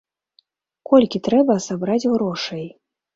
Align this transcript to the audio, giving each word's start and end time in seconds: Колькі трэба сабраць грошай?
Колькі 0.89 1.21
трэба 1.27 1.57
сабраць 1.65 1.99
грошай? 2.15 2.65